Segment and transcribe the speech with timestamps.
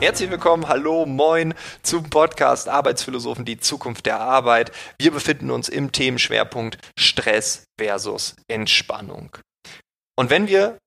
[0.00, 1.52] Herzlich willkommen, hallo, moin
[1.82, 4.72] zum Podcast Arbeitsphilosophen, die Zukunft der Arbeit.
[4.98, 9.36] Wir befinden uns im Themenschwerpunkt Stress versus Entspannung.
[10.16, 10.78] Und wenn wir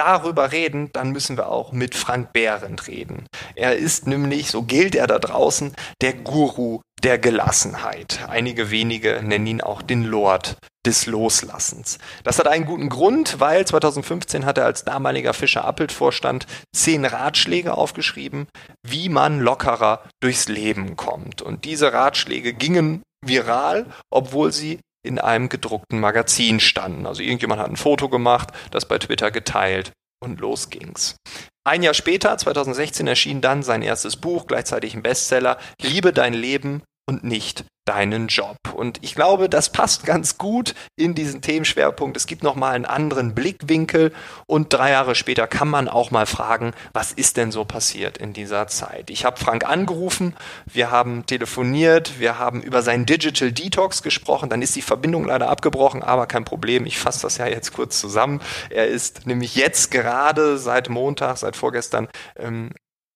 [0.00, 3.26] darüber reden, dann müssen wir auch mit Frank Behrendt reden.
[3.54, 8.20] Er ist nämlich, so gilt er da draußen, der Guru der Gelassenheit.
[8.28, 11.98] Einige wenige nennen ihn auch den Lord des Loslassens.
[12.24, 17.04] Das hat einen guten Grund, weil 2015 hat er als damaliger Fischer Appelt Vorstand zehn
[17.04, 18.48] Ratschläge aufgeschrieben,
[18.82, 21.42] wie man lockerer durchs Leben kommt.
[21.42, 27.06] Und diese Ratschläge gingen viral, obwohl sie in einem gedruckten Magazin standen.
[27.06, 31.16] Also irgendjemand hat ein Foto gemacht, das bei Twitter geteilt und los ging's.
[31.64, 36.82] Ein Jahr später, 2016, erschien dann sein erstes Buch, gleichzeitig ein Bestseller, Liebe dein Leben
[37.10, 38.56] und nicht deinen Job.
[38.72, 42.16] Und ich glaube, das passt ganz gut in diesen Themenschwerpunkt.
[42.16, 44.12] Es gibt nochmal einen anderen Blickwinkel
[44.46, 48.32] und drei Jahre später kann man auch mal fragen, was ist denn so passiert in
[48.32, 49.10] dieser Zeit?
[49.10, 50.36] Ich habe Frank angerufen,
[50.72, 55.48] wir haben telefoniert, wir haben über seinen Digital Detox gesprochen, dann ist die Verbindung leider
[55.48, 58.40] abgebrochen, aber kein Problem, ich fasse das ja jetzt kurz zusammen.
[58.68, 62.70] Er ist nämlich jetzt gerade seit Montag, seit vorgestern ähm,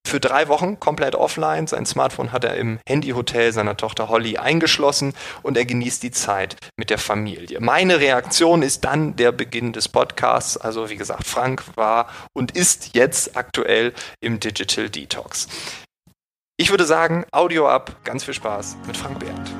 [0.07, 1.67] für drei Wochen komplett offline.
[1.67, 6.57] Sein Smartphone hat er im Handyhotel seiner Tochter Holly eingeschlossen und er genießt die Zeit
[6.77, 7.61] mit der Familie.
[7.61, 10.57] Meine Reaktion ist dann der Beginn des Podcasts.
[10.57, 15.49] Also wie gesagt, Frank war und ist jetzt aktuell im Digital Detox.
[16.57, 19.51] Ich würde sagen, Audio ab, ganz viel Spaß mit Frank Berndt.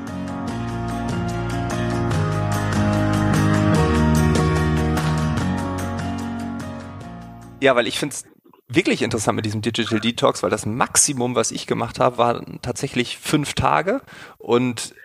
[7.61, 8.34] Ja, weil ich finde es
[8.67, 13.17] wirklich interessant mit diesem Digital Detox, weil das Maximum, was ich gemacht habe, waren tatsächlich
[13.17, 14.01] fünf Tage
[14.37, 14.95] und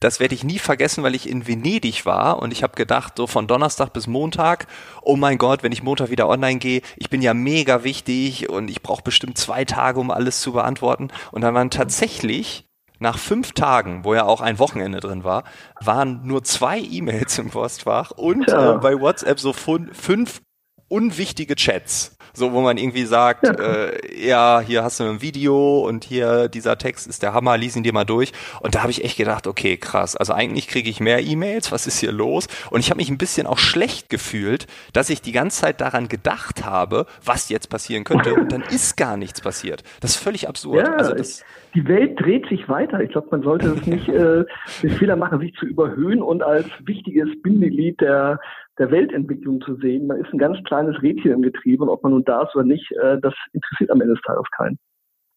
[0.00, 3.26] das werde ich nie vergessen, weil ich in Venedig war und ich habe gedacht, so
[3.26, 4.66] von Donnerstag bis Montag,
[5.02, 8.68] oh mein Gott, wenn ich Montag wieder online gehe, ich bin ja mega wichtig und
[8.68, 11.08] ich brauche bestimmt zwei Tage, um alles zu beantworten.
[11.32, 12.68] Und dann waren tatsächlich
[12.98, 15.44] nach fünf Tagen, wo ja auch ein Wochenende drin war,
[15.80, 20.42] waren nur zwei E-Mails im Postfach und äh, bei WhatsApp so fünf
[20.88, 22.15] unwichtige Chats.
[22.36, 23.54] So, wo man irgendwie sagt, ja.
[23.54, 27.76] Äh, ja, hier hast du ein Video und hier dieser Text ist der Hammer, lies
[27.76, 28.32] ihn dir mal durch.
[28.60, 30.16] Und da habe ich echt gedacht, okay, krass.
[30.16, 32.46] Also eigentlich kriege ich mehr E-Mails, was ist hier los?
[32.70, 36.08] Und ich habe mich ein bisschen auch schlecht gefühlt, dass ich die ganze Zeit daran
[36.08, 38.34] gedacht habe, was jetzt passieren könnte.
[38.34, 39.82] Und dann ist gar nichts passiert.
[40.00, 40.86] Das ist völlig absurd.
[40.86, 41.42] Ja, also das,
[41.74, 43.00] die Welt dreht sich weiter.
[43.00, 44.44] Ich glaube, man sollte es nicht äh,
[44.82, 48.38] den Fehler machen, sich zu überhöhen und als wichtiges Bindeglied der
[48.78, 50.06] der Weltentwicklung zu sehen.
[50.06, 52.64] Man ist ein ganz kleines Rädchen im Getriebe und ob man nun da ist oder
[52.64, 54.78] nicht, äh, das interessiert am Ende des Tages keinen.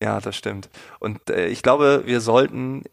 [0.01, 0.69] Ja, das stimmt.
[0.99, 2.83] Und äh, ich glaube, wir sollten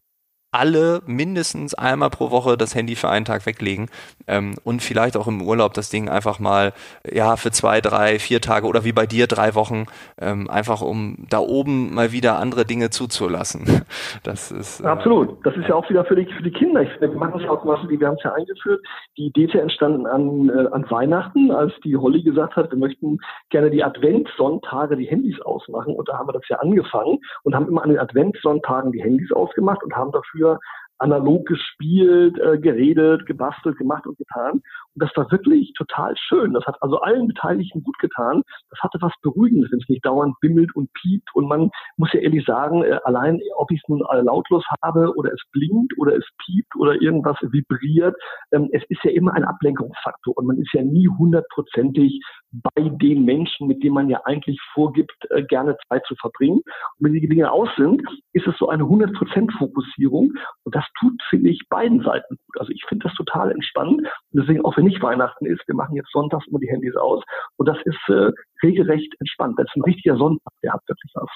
[0.57, 3.89] alle mindestens einmal pro Woche das Handy für einen Tag weglegen
[4.27, 6.73] ähm, und vielleicht auch im Urlaub das Ding einfach mal
[7.11, 9.85] ja für zwei, drei, vier Tage oder wie bei dir drei Wochen
[10.19, 13.67] ähm, einfach um da oben mal wieder andere Dinge zuzulassen.
[14.23, 15.45] Das ist äh, absolut.
[15.45, 16.83] Das ist ja auch wieder für die für die Kinder.
[16.83, 18.85] Ich finde, wir machen es ja auch mal so, wir haben es ja eingeführt.
[19.17, 22.79] Die Idee ist ja entstanden an äh, an Weihnachten, als die Holly gesagt hat, wir
[22.79, 23.19] möchten
[23.51, 27.69] gerne die Adventssonntage die Handys ausmachen und da haben wir das ja angefangen und haben
[27.69, 30.59] immer an den Adventssonntagen die Handys ausgemacht und haben dafür früher
[30.99, 34.53] analog gespielt, äh, geredet, gebastelt, gemacht und getan.
[34.53, 36.55] Und das war wirklich total schön.
[36.55, 38.43] Das hat also allen Beteiligten gut getan.
[38.71, 41.29] Das hatte was Beruhigendes, wenn es nicht dauernd bimmelt und piept.
[41.35, 45.33] Und man muss ja ehrlich sagen, äh, allein ob ich es nun lautlos habe oder
[45.33, 48.17] es blinkt oder es piept oder irgendwas vibriert,
[48.53, 50.37] ähm, es ist ja immer ein Ablenkungsfaktor.
[50.37, 52.21] Und man ist ja nie hundertprozentig
[52.53, 56.59] bei den Menschen, mit denen man ja eigentlich vorgibt, äh, gerne Zeit zu verbringen.
[56.99, 58.03] Und wenn die Dinge aus sind,
[58.33, 60.33] ist es so eine 100% Fokussierung.
[60.65, 62.61] Und das tut, finde ich, beiden Seiten gut.
[62.61, 64.01] Also ich finde das total entspannend.
[64.01, 67.23] Und deswegen, auch wenn nicht Weihnachten ist, wir machen jetzt sonntags immer die Handys aus.
[67.57, 68.33] Und das ist äh,
[68.63, 69.59] regelrecht entspannt.
[69.59, 71.31] Das ist ein richtiger Sonntag, der hat wirklich was.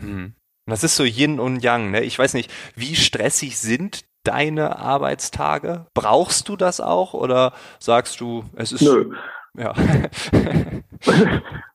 [0.00, 0.34] Hm.
[0.66, 1.92] Das ist so Yin und Yang.
[1.92, 2.02] Ne?
[2.02, 5.86] Ich weiß nicht, wie stressig sind deine Arbeitstage?
[5.94, 9.14] Brauchst du das auch oder sagst du, es ist Nö.
[9.58, 9.72] Ja.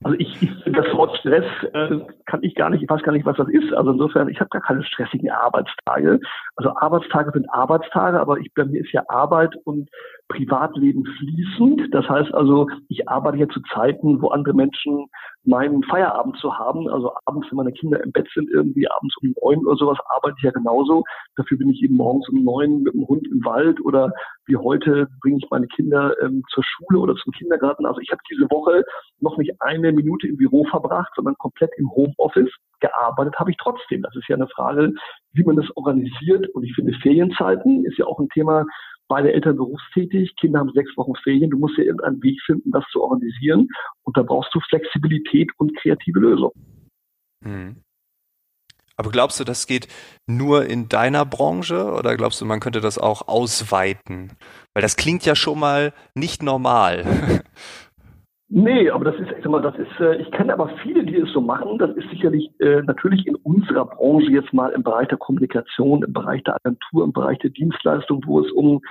[0.03, 3.25] also ich, ich das Wort Stress äh, kann ich gar nicht, ich weiß gar nicht,
[3.25, 3.73] was das ist.
[3.73, 6.19] Also insofern, ich habe gar keine stressigen Arbeitstage.
[6.55, 9.89] Also Arbeitstage sind Arbeitstage, aber ich, bei mir ist ja Arbeit und
[10.31, 11.93] Privatleben fließend.
[11.93, 15.07] Das heißt also, ich arbeite ja zu Zeiten, wo andere Menschen
[15.43, 16.87] meinen Feierabend zu haben.
[16.87, 20.35] Also abends, wenn meine Kinder im Bett sind, irgendwie abends um neun oder sowas, arbeite
[20.37, 21.03] ich ja genauso.
[21.35, 24.11] Dafür bin ich eben morgens um neun mit dem Hund im Wald oder
[24.45, 27.85] wie heute bringe ich meine Kinder ähm, zur Schule oder zum Kindergarten.
[27.85, 28.83] Also ich habe diese Woche
[29.19, 32.51] noch nicht eine Minute im Büro verbracht, sondern komplett im Homeoffice.
[32.79, 34.01] Gearbeitet habe ich trotzdem.
[34.01, 34.93] Das ist ja eine Frage,
[35.33, 36.47] wie man das organisiert.
[36.49, 38.65] Und ich finde, Ferienzeiten ist ja auch ein Thema,
[39.11, 42.85] beide Eltern berufstätig, Kinder haben sechs Wochen Ferien, du musst ja irgendeinen Weg finden, das
[42.93, 43.67] zu organisieren
[44.03, 46.53] und da brauchst du Flexibilität und kreative Lösungen.
[47.43, 47.83] Hm.
[48.95, 49.89] Aber glaubst du, das geht
[50.27, 54.31] nur in deiner Branche oder glaubst du, man könnte das auch ausweiten?
[54.73, 57.43] Weil das klingt ja schon mal nicht normal.
[58.53, 61.15] Nee, aber das ist, ich sag mal, das ist, äh, ich kenne aber viele, die
[61.15, 61.77] es so machen.
[61.77, 66.11] Das ist sicherlich äh, natürlich in unserer Branche jetzt mal im Bereich der Kommunikation, im
[66.11, 68.81] Bereich der Agentur, im Bereich der Dienstleistung, wo es um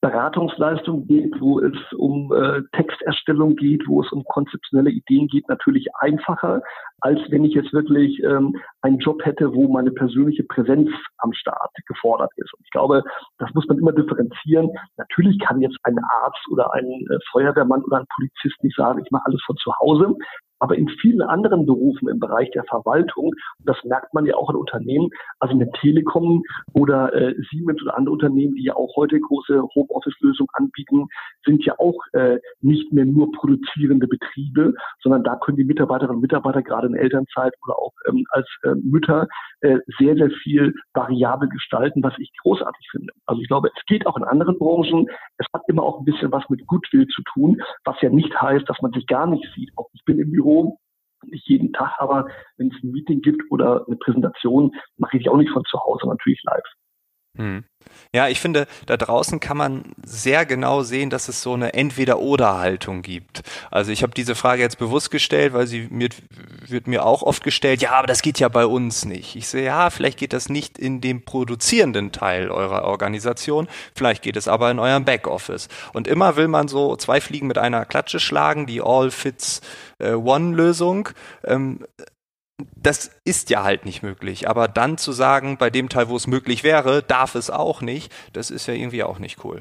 [0.00, 5.88] Beratungsleistung geht, wo es um äh, Texterstellung geht, wo es um konzeptionelle Ideen geht, natürlich
[5.98, 6.62] einfacher,
[7.00, 11.72] als wenn ich jetzt wirklich ähm, einen Job hätte, wo meine persönliche Präsenz am Start
[11.86, 12.52] gefordert ist.
[12.54, 13.02] Und ich glaube,
[13.38, 14.70] das muss man immer differenzieren.
[14.96, 19.10] Natürlich kann jetzt ein Arzt oder ein äh, Feuerwehrmann oder ein Polizist nicht sagen, ich
[19.10, 20.14] mache alles von zu Hause.
[20.58, 24.56] Aber in vielen anderen Berufen im Bereich der Verwaltung, das merkt man ja auch in
[24.56, 29.62] Unternehmen, also mit Telekom oder äh, Siemens oder andere Unternehmen, die ja auch heute große
[29.74, 31.06] Homeoffice-Lösungen anbieten,
[31.44, 36.22] sind ja auch äh, nicht mehr nur produzierende Betriebe, sondern da können die Mitarbeiterinnen und
[36.22, 39.28] Mitarbeiter gerade in Elternzeit oder auch ähm, als äh, Mütter
[39.60, 43.12] äh, sehr, sehr viel variabel gestalten, was ich großartig finde.
[43.26, 45.08] Also ich glaube, es geht auch in anderen Branchen.
[45.38, 48.68] Es hat immer auch ein bisschen was mit Goodwill zu tun, was ja nicht heißt,
[48.68, 49.70] dass man sich gar nicht sieht.
[49.76, 50.78] Auch ich bin im Büro Büro,
[51.26, 55.28] nicht jeden Tag, aber wenn es ein Meeting gibt oder eine Präsentation, mache ich die
[55.28, 56.64] auch nicht von zu Hause, natürlich live.
[57.36, 57.64] Hm.
[58.12, 63.02] Ja, ich finde, da draußen kann man sehr genau sehen, dass es so eine Entweder-Oder-Haltung
[63.02, 63.42] gibt.
[63.70, 66.08] Also ich habe diese Frage jetzt bewusst gestellt, weil sie mir,
[66.66, 69.36] wird mir auch oft gestellt, ja, aber das geht ja bei uns nicht.
[69.36, 74.36] Ich sehe, ja, vielleicht geht das nicht in dem produzierenden Teil eurer Organisation, vielleicht geht
[74.36, 75.68] es aber in eurem Backoffice.
[75.92, 81.10] Und immer will man so zwei Fliegen mit einer Klatsche schlagen, die All-Fits-One-Lösung.
[81.42, 81.84] Äh, ähm,
[82.76, 84.48] das ist ja halt nicht möglich.
[84.48, 88.12] Aber dann zu sagen, bei dem Teil, wo es möglich wäre, darf es auch nicht,
[88.32, 89.60] das ist ja irgendwie auch nicht cool.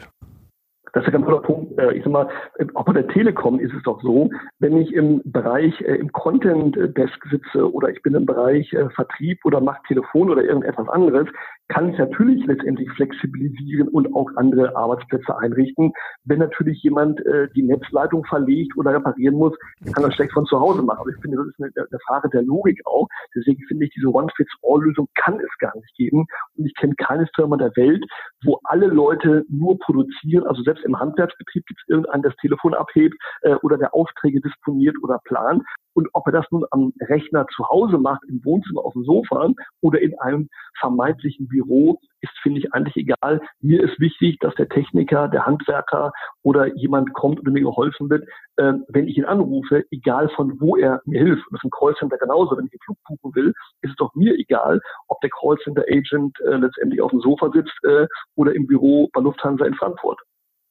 [0.94, 1.78] Das ist ein guter Punkt.
[1.78, 2.28] Äh, ich sag mal,
[2.74, 6.76] auch bei der Telekom ist es doch so, wenn ich im Bereich, äh, im Content
[6.98, 11.28] Desk sitze oder ich bin im Bereich äh, Vertrieb oder mache Telefon oder irgendetwas anderes,
[11.69, 15.92] kann ich natürlich letztendlich flexibilisieren und auch andere Arbeitsplätze einrichten.
[16.24, 19.58] Wenn natürlich jemand äh, die Netzleitung verlegt oder reparieren muss,
[19.94, 21.00] kann das schlecht von zu Hause machen.
[21.02, 23.08] Aber ich finde, das ist eine, eine Frage der Logik auch.
[23.36, 26.25] Deswegen finde ich, diese One-Fits-All-Lösung kann es gar nicht geben.
[26.56, 28.06] Und ich kenne keine Firma der Welt,
[28.46, 30.46] wo alle Leute nur produzieren.
[30.46, 34.42] Also selbst im Handwerksbetrieb gibt es irgendeinen, der das Telefon abhebt äh, oder der Aufträge
[34.42, 35.63] disponiert oder plant.
[35.98, 39.50] Und ob er das nun am Rechner zu Hause macht, im Wohnzimmer auf dem Sofa
[39.82, 40.48] oder in einem
[40.80, 43.42] vermeintlichen Büro, ist, finde ich, eigentlich egal.
[43.62, 46.12] Mir ist wichtig, dass der Techniker, der Handwerker
[46.44, 50.78] oder jemand kommt und mir geholfen wird, äh, wenn ich ihn anrufe, egal von wo
[50.78, 51.48] er mir hilft.
[51.48, 52.56] Und das ist ein Callcenter genauso.
[52.56, 56.58] Wenn ich einen Flug buchen will, ist es doch mir egal, ob der Callcenter-Agent äh,
[56.58, 58.06] letztendlich auf dem Sofa sitzt äh,
[58.36, 60.20] oder im Büro bei Lufthansa in Frankfurt.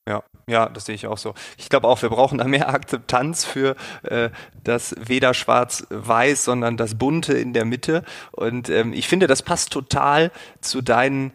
[0.09, 1.35] Ja, ja, das sehe ich auch so.
[1.59, 3.75] Ich glaube auch, wir brauchen da mehr Akzeptanz für
[4.05, 4.31] äh,
[4.63, 8.05] das weder schwarz-weiß, sondern das Bunte in der Mitte.
[8.31, 10.31] Und ähm, ich finde, das passt total
[10.61, 11.33] zu deinen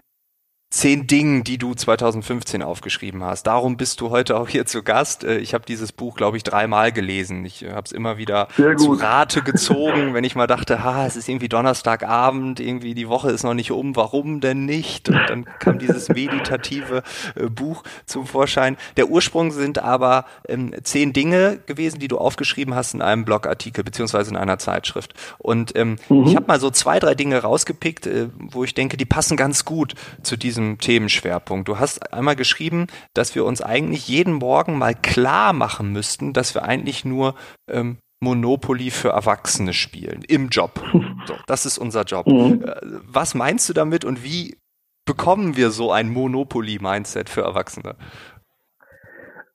[0.71, 3.43] zehn Dingen, die du 2015 aufgeschrieben hast.
[3.43, 5.25] Darum bist du heute auch hier zu Gast.
[5.25, 7.43] Äh, ich habe dieses Buch, glaube ich, dreimal gelesen.
[7.45, 8.47] Ich habe es immer wieder
[8.77, 13.31] zu Rate gezogen, wenn ich mal dachte, ha, es ist irgendwie Donnerstagabend, irgendwie die Woche
[13.31, 15.09] ist noch nicht um, warum denn nicht?
[15.09, 17.03] Und dann kam dieses meditative
[17.35, 18.77] äh, Buch zum Vorschein.
[18.95, 23.83] Der Ursprung sind aber ähm, zehn Dinge gewesen, die du aufgeschrieben hast in einem Blogartikel
[23.83, 25.13] beziehungsweise in einer Zeitschrift.
[25.37, 26.27] Und ähm, mhm.
[26.27, 29.65] ich habe mal so zwei, drei Dinge rausgepickt, äh, wo ich denke, die passen ganz
[29.65, 31.67] gut zu diesem diesem Themenschwerpunkt.
[31.67, 36.53] Du hast einmal geschrieben, dass wir uns eigentlich jeden Morgen mal klar machen müssten, dass
[36.53, 37.35] wir eigentlich nur
[37.69, 40.81] ähm, Monopoly für Erwachsene spielen im Job.
[41.27, 42.25] So, das ist unser Job.
[42.25, 42.63] Mhm.
[42.63, 44.57] Äh, was meinst du damit und wie
[45.05, 47.95] bekommen wir so ein Monopoly-Mindset für Erwachsene?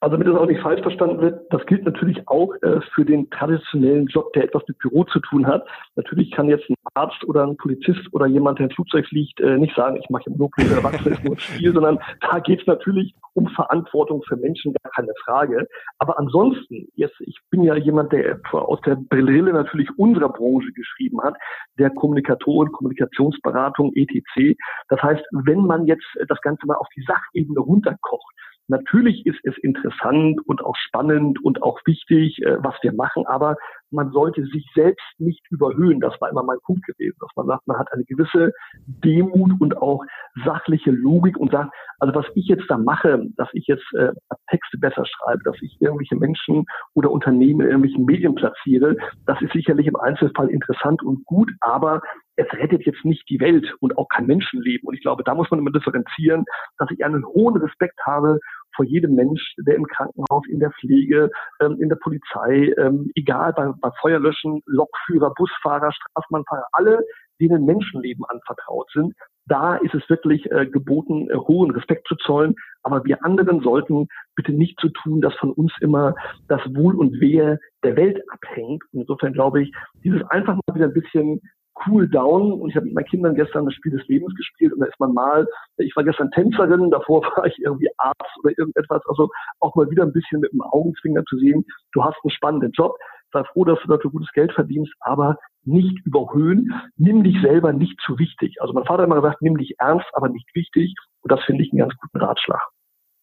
[0.01, 3.31] Also damit das auch nicht falsch verstanden wird, das gilt natürlich auch äh, für den
[3.31, 5.67] traditionellen Job, der etwas mit Büro zu tun hat.
[5.95, 9.57] Natürlich kann jetzt ein Arzt oder ein Polizist oder jemand, der im Flugzeug fliegt, äh,
[9.57, 12.67] nicht sagen, ich mache im Notfall Erwachsene ist nur ein Spiel, sondern da geht es
[12.67, 15.67] natürlich um Verantwortung für Menschen, gar keine Frage.
[15.99, 21.23] Aber ansonsten, jetzt, ich bin ja jemand, der aus der Brille natürlich unserer Branche geschrieben
[21.23, 21.37] hat,
[21.79, 24.59] der Kommunikatoren, Kommunikationsberatung, etc.
[24.89, 28.35] Das heißt, wenn man jetzt das Ganze mal auf die Sachebene runterkocht,
[28.69, 33.57] Natürlich ist es interessant und auch spannend und auch wichtig, äh, was wir machen, aber
[33.91, 36.01] man sollte sich selbst nicht überhöhen.
[36.01, 38.53] Das war immer mein Punkt gewesen, dass man sagt, man hat eine gewisse
[38.87, 40.05] Demut und auch
[40.45, 44.13] sachliche Logik und sagt, also was ich jetzt da mache, dass ich jetzt äh,
[44.51, 48.97] Texte besser schreibe, dass ich irgendwelche Menschen oder Unternehmen in irgendwelchen Medien platziere,
[49.27, 52.03] das ist sicherlich im Einzelfall interessant und gut, aber
[52.37, 54.87] es rettet jetzt nicht die Welt und auch kein Menschenleben.
[54.87, 56.45] Und ich glaube, da muss man immer differenzieren,
[56.79, 58.39] dass ich einen hohen Respekt habe
[58.77, 61.31] vor jedem Mensch, der im Krankenhaus, in der Pflege,
[61.61, 67.01] ähm, in der Polizei, ähm, egal bei, bei Feuerlöschen, Lokführer, Busfahrer, Straßenbahnfahrer, alle
[67.41, 69.15] denen Menschenleben anvertraut sind.
[69.49, 72.55] Da ist es wirklich äh, geboten, äh, hohen Respekt zu zollen.
[72.83, 76.15] Aber wir anderen sollten bitte nicht so tun, dass von uns immer
[76.49, 78.83] das Wohl und Wehe der Welt abhängt.
[78.93, 81.41] Und insofern glaube ich, dieses einfach mal wieder ein bisschen
[81.87, 82.53] cool down.
[82.53, 84.99] Und ich habe mit meinen Kindern gestern das Spiel des Lebens gespielt und da ist
[85.01, 85.47] man mal,
[85.79, 89.03] ich war gestern Tänzerin, davor war ich irgendwie Arzt oder irgendetwas.
[89.07, 89.29] Also
[89.61, 92.97] auch mal wieder ein bisschen mit dem Augenzwinger zu sehen, du hast einen spannenden Job.
[93.33, 96.73] Sei froh, dass du dafür gutes Geld verdienst, aber nicht überhöhen.
[96.97, 98.57] Nimm dich selber nicht zu wichtig.
[98.61, 100.95] Also mein Vater hat immer gesagt, nimm dich ernst, aber nicht wichtig.
[101.23, 102.63] Und das finde ich einen ganz guten Ratschlag.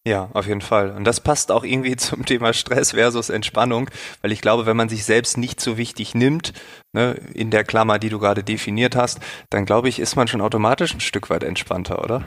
[0.06, 0.90] Ja, auf jeden Fall.
[0.90, 4.88] Und das passt auch irgendwie zum Thema Stress versus Entspannung, weil ich glaube, wenn man
[4.90, 6.52] sich selbst nicht so wichtig nimmt,
[6.92, 10.42] ne, in der Klammer, die du gerade definiert hast, dann glaube ich, ist man schon
[10.42, 12.22] automatisch ein Stück weit entspannter, oder?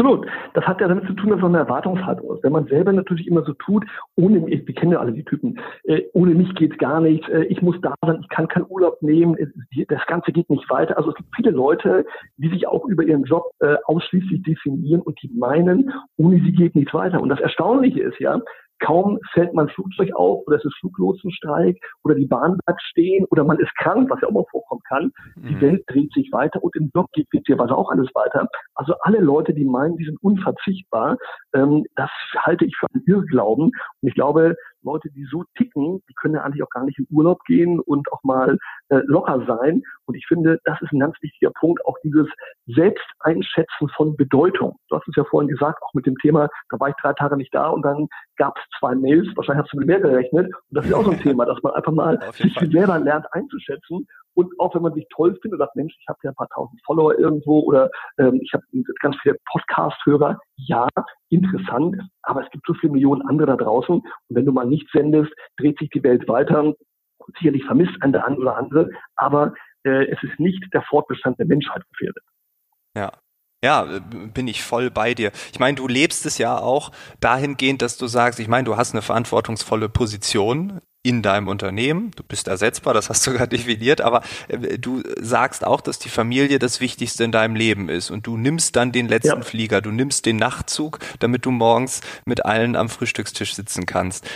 [0.00, 0.26] Absolut.
[0.54, 2.42] Das hat ja damit zu tun, dass so eine Erwartungshaltung ist.
[2.42, 3.84] Wenn man selber natürlich immer so tut,
[4.16, 7.44] ohne mich, wir kennen ja alle die Typen, äh, ohne mich geht's gar nicht, äh,
[7.44, 10.96] ich muss da sein, ich kann keinen Urlaub nehmen, äh, das Ganze geht nicht weiter.
[10.96, 12.06] Also es gibt viele Leute,
[12.38, 16.74] die sich auch über ihren Job äh, ausschließlich definieren und die meinen, ohne sie geht
[16.74, 17.20] nichts weiter.
[17.20, 18.40] Und das Erstaunliche ist ja,
[18.80, 23.44] kaum fällt man Flugzeug auf oder es ist Fluglotsenstreik oder die Bahn bleibt stehen oder
[23.44, 25.12] man ist krank, was ja auch mal vorkommen kann.
[25.36, 25.60] Die mhm.
[25.60, 28.48] Welt dreht sich weiter und im Block geht witzigerweise auch alles weiter.
[28.74, 31.16] Also alle Leute, die meinen, die sind unverzichtbar,
[31.54, 33.64] ähm, das halte ich für einen Irrglauben.
[33.64, 37.06] Und ich glaube, Leute, die so ticken, die können ja eigentlich auch gar nicht in
[37.10, 38.58] Urlaub gehen und auch mal
[38.88, 39.82] äh, locker sein.
[40.06, 42.26] Und ich finde, das ist ein ganz wichtiger Punkt, auch dieses
[42.66, 44.76] Selbsteinschätzen von Bedeutung.
[44.88, 47.36] Du hast es ja vorhin gesagt, auch mit dem Thema, da war ich drei Tage
[47.36, 50.46] nicht da und dann gab es zwei Mails, wahrscheinlich hast du mit mehr gerechnet.
[50.46, 54.06] Und das ist auch so ein Thema, dass man einfach mal sich selber lernt einzuschätzen.
[54.40, 56.48] Und auch wenn man sich toll findet und sagt, Mensch, ich habe ja ein paar
[56.48, 58.64] tausend Follower irgendwo oder ähm, ich habe
[59.02, 60.88] ganz viele Podcast-Hörer, ja,
[61.28, 63.96] interessant, aber es gibt so viele Millionen andere da draußen.
[63.96, 66.72] Und wenn du mal nichts sendest, dreht sich die Welt weiter.
[67.38, 69.52] Sicherlich vermisst ein der andere oder andere, aber
[69.84, 72.24] äh, es ist nicht der Fortbestand der Menschheit gefährdet.
[72.96, 73.12] Ja,
[73.62, 74.00] ja, äh,
[74.32, 75.32] bin ich voll bei dir.
[75.52, 78.92] Ich meine, du lebst es ja auch dahingehend, dass du sagst, ich meine, du hast
[78.92, 82.10] eine verantwortungsvolle Position in deinem Unternehmen.
[82.14, 86.08] Du bist ersetzbar, das hast du gerade definiert, aber äh, du sagst auch, dass die
[86.08, 89.42] Familie das Wichtigste in deinem Leben ist und du nimmst dann den letzten ja.
[89.42, 94.26] Flieger, du nimmst den Nachtzug, damit du morgens mit allen am Frühstückstisch sitzen kannst.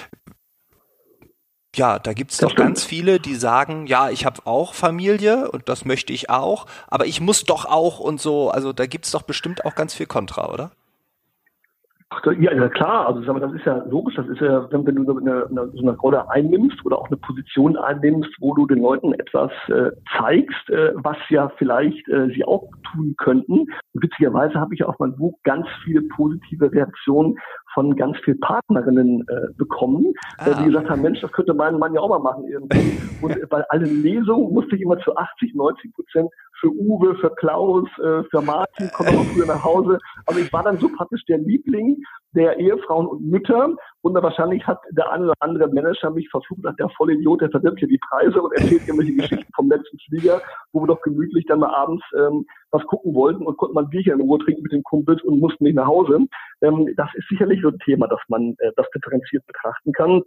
[1.74, 5.84] Ja, da gibt's doch ganz viele, die sagen, ja, ich habe auch Familie und das
[5.84, 8.50] möchte ich auch, aber ich muss doch auch und so.
[8.50, 10.70] Also da gibt's doch bestimmt auch ganz viel Kontra, oder?
[12.10, 14.86] Ach, ja, ja, klar, also sag mal, das ist ja logisch, das ist ja, wenn,
[14.86, 18.66] wenn du eine, eine, so eine Rolle einnimmst oder auch eine Position einnimmst, wo du
[18.66, 23.60] den Leuten etwas äh, zeigst, äh, was ja vielleicht äh, sie auch tun könnten.
[23.60, 27.36] Und witzigerweise habe ich auf meinem Buch ganz viele positive Reaktionen
[27.74, 30.54] von ganz vielen Partnerinnen äh, bekommen, ah.
[30.58, 32.98] die gesagt haben, Mensch, das könnte mein Mann ja auch mal machen irgendwie.
[33.20, 36.30] Und bei allen Lesungen musste ich immer zu 80, 90 Prozent
[36.64, 39.98] für Uwe, für Klaus, äh, für Martin, komm auch früher nach Hause.
[40.24, 42.02] Also ich war dann so praktisch der Liebling
[42.34, 43.76] der Ehefrauen und Mütter.
[44.00, 47.50] Und wahrscheinlich hat der eine oder andere Manager mich versucht, nach der volle Idiot, der
[47.50, 50.40] verdirbt hier die Preise und erzählt irgendwelche Geschichten vom letzten Flieger,
[50.72, 53.90] wo wir doch gemütlich dann mal abends ähm, was gucken wollten und konnten mal ein
[53.90, 56.20] Bierchen in Ruhe trinken mit den Kumpels und mussten nicht nach Hause.
[56.62, 60.22] Ähm, das ist sicherlich so ein Thema, dass man äh, das differenziert betrachten kann.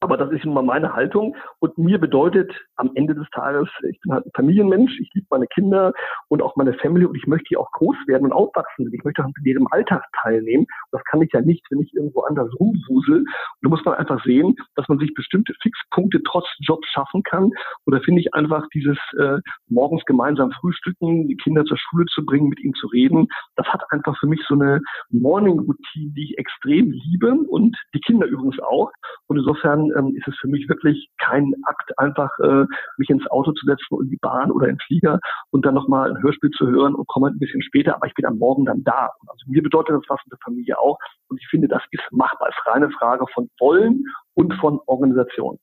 [0.00, 1.36] Aber das ist immer meine Haltung.
[1.60, 5.46] Und mir bedeutet am Ende des Tages, ich bin halt ein Familienmensch, ich liebe meine
[5.46, 5.92] Kinder
[6.28, 8.90] und auch meine Family und ich möchte die auch groß werden und aufwachsen.
[8.92, 10.66] Ich möchte in ihrem Alltag teilnehmen.
[10.92, 13.18] Das kann ich ja nicht, wenn ich irgendwo anders rumwusel.
[13.18, 13.26] Und
[13.62, 17.44] da muss man einfach sehen, dass man sich bestimmte Fixpunkte trotz Job schaffen kann.
[17.84, 19.38] Und da finde ich einfach dieses äh,
[19.68, 23.82] morgens gemeinsam frühstücken, die Kinder zur Schule zu bringen, mit ihnen zu reden, das hat
[23.90, 28.58] einfach für mich so eine Morning Routine, die ich extrem liebe und die Kinder übrigens
[28.60, 28.90] auch.
[29.26, 32.64] Und insofern insofern ähm, ist es für mich wirklich kein Akt, einfach äh,
[32.96, 35.74] mich ins Auto zu setzen und in die Bahn oder in den Flieger und dann
[35.74, 38.64] nochmal ein Hörspiel zu hören und komme ein bisschen später, aber ich bin am Morgen
[38.64, 39.10] dann da.
[39.26, 42.48] Also mir bedeutet das was in der Familie auch und ich finde, das ist machbar.
[42.48, 44.04] Es ist reine Frage von Wollen
[44.34, 45.58] und von Organisation.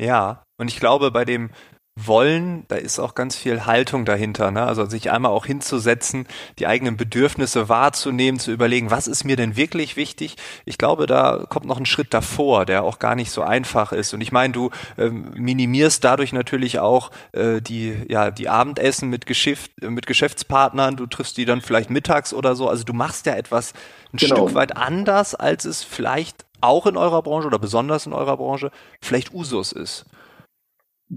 [0.00, 1.50] Ja, und ich glaube, bei dem
[1.98, 4.50] wollen, da ist auch ganz viel Haltung dahinter.
[4.50, 4.62] Ne?
[4.62, 6.26] Also sich einmal auch hinzusetzen,
[6.58, 10.36] die eigenen Bedürfnisse wahrzunehmen, zu überlegen, was ist mir denn wirklich wichtig.
[10.66, 14.12] Ich glaube, da kommt noch ein Schritt davor, der auch gar nicht so einfach ist.
[14.12, 19.24] Und ich meine, du ähm, minimierst dadurch natürlich auch äh, die, ja, die Abendessen mit,
[19.24, 20.96] Geschäft, äh, mit Geschäftspartnern.
[20.96, 22.68] Du triffst die dann vielleicht mittags oder so.
[22.68, 23.72] Also du machst ja etwas
[24.12, 24.34] ein genau.
[24.36, 28.70] Stück weit anders, als es vielleicht auch in eurer Branche oder besonders in eurer Branche
[29.00, 30.04] vielleicht Usus ist.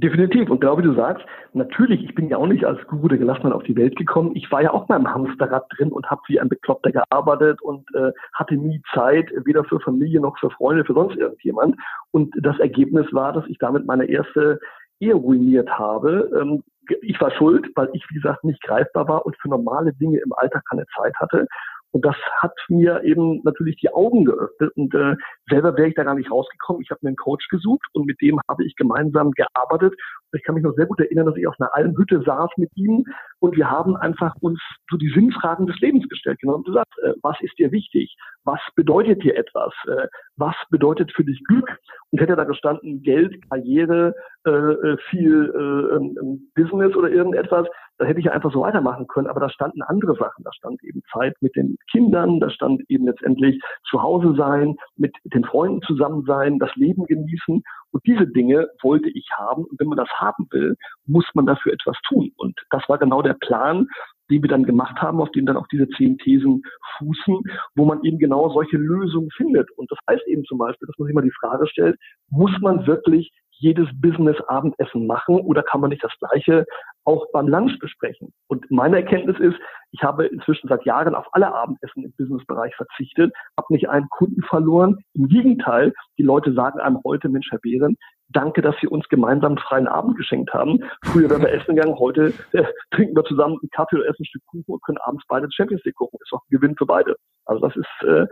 [0.02, 0.50] Definitiv.
[0.50, 3.64] Und glaube, du sagst, natürlich, ich bin ja auch nicht als Guru der Gelassenheit auf
[3.64, 4.34] die Welt gekommen.
[4.34, 7.86] Ich war ja auch mal im Hamsterrad drin und habe wie ein Bekloppter gearbeitet und
[7.94, 11.76] äh, hatte nie Zeit, weder für Familie noch für Freunde, für sonst irgendjemand.
[12.12, 14.62] Und das Ergebnis war, dass ich damit meine erste
[15.02, 16.32] Ehe ruiniert habe.
[16.40, 16.64] Ähm,
[17.02, 20.32] ich war schuld, weil ich, wie gesagt, nicht greifbar war und für normale Dinge im
[20.38, 21.46] Alltag keine Zeit hatte.
[21.92, 25.16] Und das hat mir eben natürlich die Augen geöffnet und äh,
[25.50, 26.82] selber wäre ich da gar nicht rausgekommen.
[26.84, 29.94] Ich habe mir einen Coach gesucht und mit dem habe ich gemeinsam gearbeitet.
[30.32, 32.70] Und ich kann mich noch sehr gut erinnern, dass ich auf einer Almhütte saß mit
[32.76, 33.06] ihm
[33.40, 36.40] und wir haben einfach uns so die Sinnfragen des Lebens gestellt.
[36.42, 38.16] Genau und gesagt, äh, was ist dir wichtig?
[38.44, 39.74] Was bedeutet dir etwas?
[39.88, 41.70] Äh, was bedeutet für dich Glück?
[42.12, 44.14] Und hätte da gestanden Geld, Karriere,
[44.46, 47.68] äh, viel äh, ähm, Business oder irgendetwas,
[48.00, 50.44] da hätte ich einfach so weitermachen können, aber da standen andere Sachen.
[50.46, 55.14] Da stand eben Zeit mit den Kindern, da stand eben letztendlich zu Hause sein, mit
[55.26, 57.62] den Freunden zusammen sein, das Leben genießen.
[57.92, 59.66] Und diese Dinge wollte ich haben.
[59.66, 62.32] Und wenn man das haben will, muss man dafür etwas tun.
[62.38, 63.88] Und das war genau der Plan,
[64.30, 66.62] den wir dann gemacht haben, auf dem dann auch diese zehn Thesen
[66.98, 67.42] fußen,
[67.76, 69.70] wo man eben genau solche Lösungen findet.
[69.72, 71.98] Und das heißt eben zum Beispiel, dass man sich mal die Frage stellt,
[72.30, 76.66] muss man wirklich jedes Business-Abendessen machen oder kann man nicht das Gleiche
[77.10, 78.32] auch beim Lunch besprechen?
[78.48, 79.58] Und meine Erkenntnis ist,
[79.92, 84.44] ich habe inzwischen seit Jahren auf alle Abendessen im Businessbereich verzichtet, habe nicht einen Kunden
[84.44, 84.98] verloren.
[85.14, 87.98] Im Gegenteil, die Leute sagen einem heute, Mensch, Herr Behren,
[88.30, 90.84] danke, dass Sie uns gemeinsam einen freien Abend geschenkt haben.
[91.06, 94.26] Früher wären wir essen gegangen, heute äh, trinken wir zusammen einen Kaffee oder essen ein
[94.26, 96.20] Stück Kuchen und können abends beide Champions League gucken.
[96.22, 97.16] Ist doch ein Gewinn für beide.
[97.46, 98.28] Also das ist äh,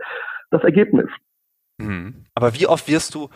[0.50, 1.10] das Ergebnis.
[1.78, 2.26] Mhm.
[2.34, 3.28] Aber wie oft wirst du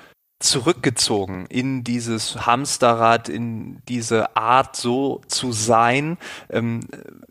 [0.42, 6.18] zurückgezogen in dieses Hamsterrad, in diese Art so zu sein?
[6.50, 6.80] Ähm,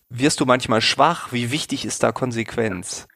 [0.09, 1.31] wirst du manchmal schwach?
[1.31, 3.07] Wie wichtig ist da Konsequenz?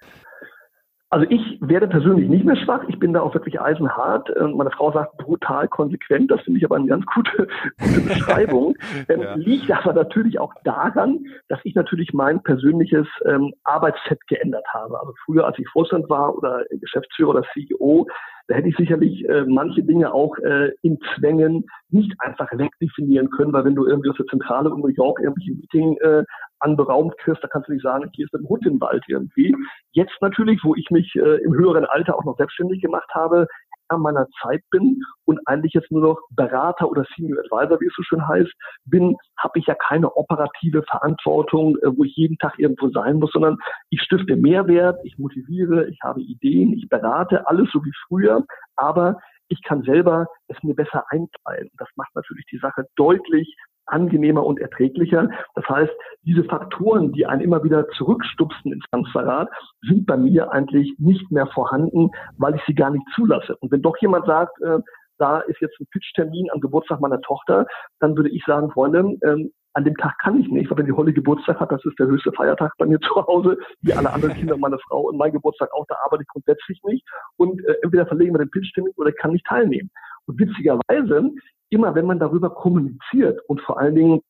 [1.16, 2.82] Also ich werde persönlich nicht mehr schwach.
[2.90, 4.30] Ich bin da auch wirklich eisenhart.
[4.54, 6.30] Meine Frau sagt brutal konsequent.
[6.30, 7.48] Das finde ich aber eine ganz gute,
[7.80, 8.76] gute Beschreibung.
[9.08, 9.36] Ähm, ja.
[9.36, 15.00] Liegt aber natürlich auch daran, dass ich natürlich mein persönliches ähm, Arbeitsset geändert habe.
[15.00, 18.08] Also früher, als ich Vorstand war oder Geschäftsführer oder CEO,
[18.48, 23.54] da hätte ich sicherlich äh, manche Dinge auch äh, in Zwängen nicht einfach wegdefinieren können,
[23.54, 26.24] weil wenn du irgendwie aus der Zentrale in New York irgendwelche Meeting äh,
[26.60, 29.56] anberaumt kriegst, da kannst du nicht sagen, jetzt mit dem Hund den Wald irgendwie.
[29.92, 33.48] Jetzt natürlich, wo ich mich äh, im höheren Alter auch noch selbstständig gemacht habe,
[33.90, 37.94] Herr meiner Zeit bin und eigentlich jetzt nur noch Berater oder Senior Advisor, wie es
[37.96, 38.52] so schön heißt,
[38.86, 43.32] bin, habe ich ja keine operative Verantwortung, äh, wo ich jeden Tag irgendwo sein muss,
[43.32, 43.58] sondern
[43.90, 48.44] ich stifte Mehrwert, ich motiviere, ich habe Ideen, ich berate, alles so wie früher,
[48.76, 51.70] aber ich kann selber es mir besser einteilen.
[51.78, 53.56] Das macht natürlich die Sache deutlich
[53.88, 55.30] angenehmer und erträglicher.
[55.56, 55.94] Das heißt,
[56.24, 59.50] diese Faktoren, die einen immer wieder zurückstupsen ins Hamsterrad,
[59.82, 63.56] sind bei mir eigentlich nicht mehr vorhanden, weil ich sie gar nicht zulasse.
[63.58, 64.80] Und wenn doch jemand sagt, äh,
[65.18, 67.66] da ist jetzt ein Pitch-Termin am Geburtstag meiner Tochter,
[68.00, 70.94] dann würde ich sagen, Freunde, ähm, an dem Tag kann ich nicht, weil wenn die
[70.94, 74.34] Holly Geburtstag hat, das ist der höchste Feiertag bei mir zu Hause, wie alle anderen
[74.36, 77.06] Kinder, meine Frau und mein Geburtstag auch, da arbeite ich grundsätzlich nicht.
[77.38, 79.90] Und äh, entweder verlegen wir den Pitch-Termin oder kann nicht teilnehmen.
[80.28, 81.30] Und witzigerweise
[81.76, 84.22] immer wenn man darüber kommuniziert und vor allen Dingen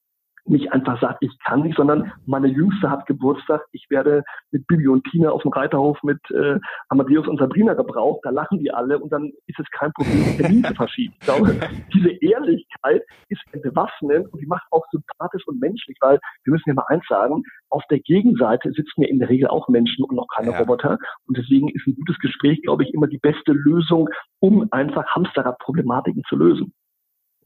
[0.47, 4.87] nicht einfach sagt, ich kann nicht, sondern meine Jüngste hat Geburtstag, ich werde mit Bibi
[4.87, 8.99] und Tina auf dem Reiterhof mit äh, Amadeus und Sabrina gebraucht, da lachen die alle
[8.99, 11.13] und dann ist es kein Problem, den Termin zu verschieben.
[11.19, 11.55] Ich glaube,
[11.93, 16.75] diese Ehrlichkeit ist entwaffnend und die macht auch sympathisch und menschlich, weil wir müssen ja
[16.75, 20.27] mal eins sagen, auf der Gegenseite sitzen ja in der Regel auch Menschen und noch
[20.35, 20.59] keine ja.
[20.59, 25.07] Roboter und deswegen ist ein gutes Gespräch, glaube ich, immer die beste Lösung, um einfach
[25.07, 26.73] Hamsterrad-Problematiken zu lösen.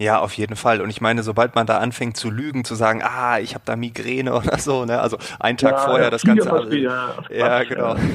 [0.02, 0.80] Ja, auf jeden Fall.
[0.80, 3.76] Und ich meine, sobald man da anfängt zu lügen, zu sagen, ah, ich habe da
[3.76, 5.02] Migräne oder so, ne?
[5.02, 6.50] Also einen Tag ja, vorher das Ganze.
[6.50, 7.96] Alles, ja, ja, genau.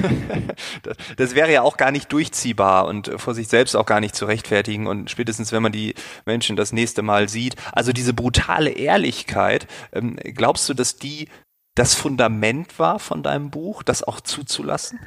[0.83, 4.15] Das, das, wäre ja auch gar nicht durchziehbar und vor sich selbst auch gar nicht
[4.15, 4.87] zu rechtfertigen.
[4.87, 5.93] Und spätestens, wenn man die
[6.25, 7.55] Menschen das nächste Mal sieht.
[7.71, 11.29] Also diese brutale Ehrlichkeit, ähm, glaubst du, dass die
[11.75, 14.99] das Fundament war von deinem Buch, das auch zuzulassen?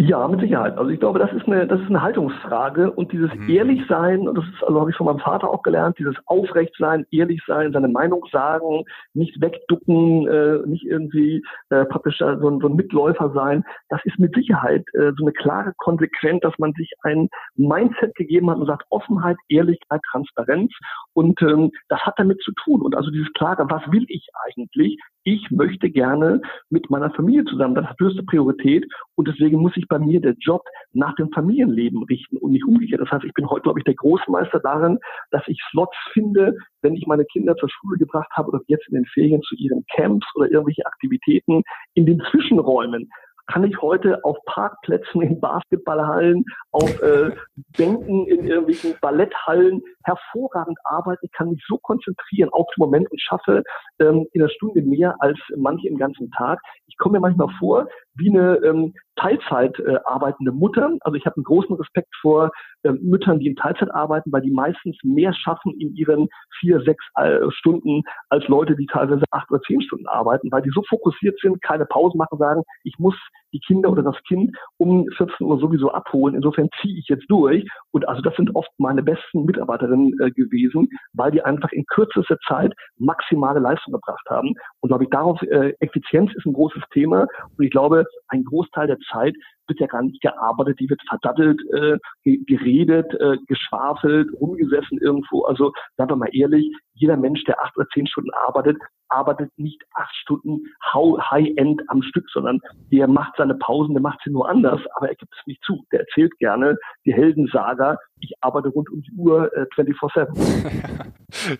[0.00, 0.78] Ja, mit Sicherheit.
[0.78, 3.50] Also ich glaube, das ist eine, das ist eine Haltungsfrage und dieses mhm.
[3.50, 7.72] Ehrlichsein, und das ist, also habe ich von meinem Vater auch gelernt, dieses Aufrechtsein, Ehrlichsein,
[7.74, 13.30] seine Meinung sagen, nicht wegducken, äh, nicht irgendwie äh, praktisch so ein, so ein Mitläufer
[13.34, 18.14] sein, das ist mit Sicherheit äh, so eine klare Konsequenz, dass man sich ein Mindset
[18.14, 20.72] gegeben hat und sagt Offenheit, Ehrlichkeit, Transparenz
[21.20, 22.80] und ähm, das hat damit zu tun.
[22.80, 24.98] Und also dieses klare, was will ich eigentlich?
[25.22, 27.74] Ich möchte gerne mit meiner Familie zusammen.
[27.74, 30.62] Das hat höchste Priorität und deswegen muss ich bei mir der Job
[30.94, 33.02] nach dem Familienleben richten und nicht umgekehrt.
[33.02, 34.98] Das heißt, ich bin heute, glaube ich, der Großmeister darin,
[35.30, 38.94] dass ich Slots finde, wenn ich meine Kinder zur Schule gebracht habe oder jetzt in
[38.94, 43.10] den Ferien zu ihren Camps oder irgendwelche Aktivitäten in den Zwischenräumen
[43.50, 47.30] kann ich heute auf Parkplätzen in Basketballhallen, auf äh,
[47.76, 51.26] Bänken in irgendwelchen Balletthallen hervorragend arbeiten.
[51.26, 53.62] Ich kann mich so konzentrieren auf den Moment und schaffe
[53.98, 56.60] ähm, in einer Stunde mehr als manche im ganzen Tag.
[56.86, 60.96] Ich komme mir manchmal vor wie eine ähm, Teilzeit äh, arbeitende Mutter.
[61.00, 62.50] Also ich habe einen großen Respekt vor
[62.82, 67.04] äh, Müttern, die in Teilzeit arbeiten, weil die meistens mehr schaffen in ihren vier, sechs
[67.16, 71.38] äh, Stunden als Leute, die teilweise acht oder zehn Stunden arbeiten, weil die so fokussiert
[71.40, 73.16] sind, keine Pause machen, sagen, ich muss
[73.52, 76.34] die Kinder oder das Kind um 14 Uhr sowieso abholen.
[76.34, 77.66] Insofern ziehe ich jetzt durch.
[77.92, 82.38] Und also das sind oft meine besten Mitarbeiterinnen äh, gewesen, weil die einfach in kürzester
[82.46, 84.54] Zeit maximale Leistung gebracht haben.
[84.80, 87.26] Und glaube ich, darauf äh, Effizienz ist ein großes Thema.
[87.56, 89.34] Und ich glaube, ein Großteil der Zeit
[89.70, 95.44] wird ja gar nicht gearbeitet, die wird verdattelt, äh, geredet, äh, geschwafelt, rumgesessen irgendwo.
[95.44, 98.76] Also sagen wir mal ehrlich, jeder Mensch, der acht oder zehn Stunden arbeitet,
[99.08, 102.60] arbeitet nicht acht Stunden High-End am Stück, sondern
[102.92, 105.84] der macht seine Pausen, der macht sie nur anders, aber er gibt es nicht zu.
[105.92, 111.06] Der erzählt gerne die Heldensaga, ich arbeite rund um die Uhr äh, 24-7.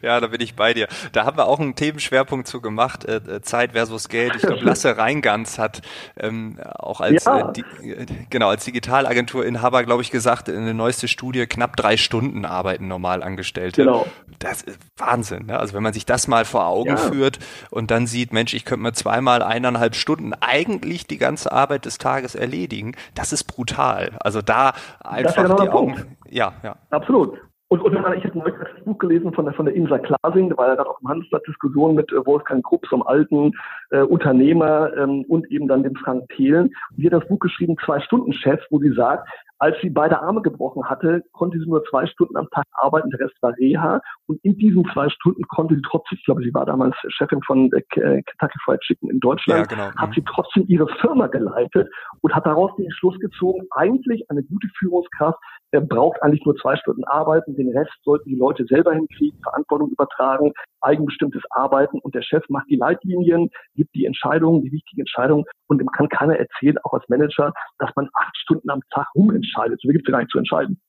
[0.03, 0.89] ja, da bin ich bei dir.
[1.13, 4.37] Da haben wir auch einen Themenschwerpunkt zu gemacht, äh, äh Zeit versus Geld.
[4.37, 5.83] Ich glaube, Lasse Reingans hat
[6.17, 7.51] ähm, auch als, ja.
[7.51, 11.97] äh, die, äh, genau, als Digitalagenturinhaber, glaube ich, gesagt, in eine neueste Studie, knapp drei
[11.97, 13.83] Stunden arbeiten normal Angestellte.
[13.83, 14.07] Genau.
[14.41, 15.47] Das ist Wahnsinn.
[15.47, 15.59] Ne?
[15.59, 16.97] Also wenn man sich das mal vor Augen ja.
[16.97, 17.39] führt
[17.71, 21.99] und dann sieht, Mensch, ich könnte mir zweimal eineinhalb Stunden eigentlich die ganze Arbeit des
[21.99, 24.13] Tages erledigen, das ist brutal.
[24.21, 24.73] Also da
[25.05, 26.17] einfach genau die Augen.
[26.31, 26.77] Ja, ja.
[26.89, 27.39] Absolut.
[27.69, 30.57] Und, und ich habe neulich das Buch gelesen von der, von der Insa Klasing, da
[30.57, 33.53] war ja gerade auch im Handelsblatt Diskussion mit äh, Wolfgang Krupp, so einem alten
[33.91, 36.67] äh, Unternehmer ähm, und eben dann dem Frank Thelen.
[36.67, 39.29] Und die hat das Buch geschrieben, Zwei Stunden Chef, wo sie sagt,
[39.61, 43.21] als sie beide Arme gebrochen hatte, konnte sie nur zwei Stunden am Tag arbeiten, der
[43.21, 44.01] Rest war Reha.
[44.27, 47.71] Und in diesen zwei Stunden konnte sie trotzdem, ich glaube, sie war damals Chefin von
[47.73, 49.95] äh, Kentucky Fried Chicken in Deutschland, ja, genau.
[49.97, 50.15] hat mhm.
[50.15, 51.89] sie trotzdem ihre Firma geleitet
[52.23, 55.39] und hat daraus den Schluss gezogen, eigentlich eine gute Führungskraft
[55.73, 59.91] er braucht eigentlich nur zwei Stunden arbeiten, den Rest sollten die Leute selber hinkriegen, Verantwortung
[59.91, 65.45] übertragen, eigenbestimmtes Arbeiten und der Chef macht die Leitlinien, gibt die Entscheidungen, die wichtigen Entscheidungen
[65.67, 69.81] und dem kann keiner erzählen, auch als Manager, dass man acht Stunden am Tag rumentscheidet.
[69.83, 70.81] So gibt es gar nicht zu entscheiden.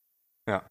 [0.47, 0.63] Ja.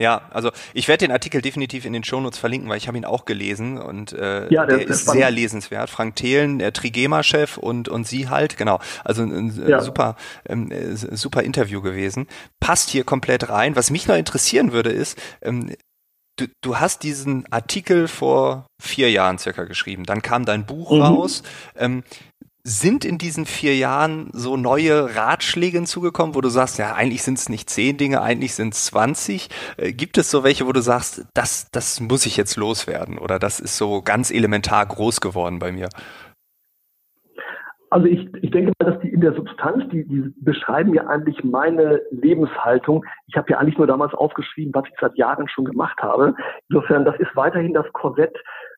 [0.00, 3.04] Ja, also ich werde den Artikel definitiv in den Shownotes verlinken, weil ich habe ihn
[3.04, 5.90] auch gelesen und äh, ja, der, der ist sehr lesenswert.
[5.90, 8.80] Frank Thelen, der Trigema-Chef und und sie halt, genau.
[9.04, 9.80] Also ein ja.
[9.80, 12.26] super ähm, super Interview gewesen.
[12.58, 13.76] Passt hier komplett rein.
[13.76, 15.70] Was mich noch interessieren würde ist, ähm,
[16.36, 20.04] du, du hast diesen Artikel vor vier Jahren circa geschrieben.
[20.04, 21.02] Dann kam dein Buch mhm.
[21.02, 21.42] raus.
[21.76, 22.02] Ähm,
[22.64, 27.38] sind in diesen vier Jahren so neue Ratschläge hinzugekommen, wo du sagst, ja, eigentlich sind
[27.38, 29.48] es nicht zehn Dinge, eigentlich sind es 20?
[29.78, 33.40] Äh, gibt es so welche, wo du sagst, das, das muss ich jetzt loswerden oder
[33.40, 35.88] das ist so ganz elementar groß geworden bei mir?
[37.92, 41.44] Also ich, ich denke mal, dass die in der Substanz, die, die beschreiben ja eigentlich
[41.44, 43.04] meine Lebenshaltung.
[43.26, 46.34] Ich habe ja eigentlich nur damals aufgeschrieben, was ich seit Jahren schon gemacht habe.
[46.70, 48.34] Insofern, das ist weiterhin das Korsett